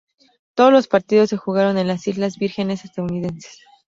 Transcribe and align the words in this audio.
Todos 0.55 0.73
los 0.73 0.87
partidos 0.87 1.29
se 1.29 1.37
jugaron 1.37 1.77
en 1.77 1.85
las 1.87 2.07
Islas 2.07 2.39
Vírgenes 2.39 2.85
Estadounidenses. 2.85 3.59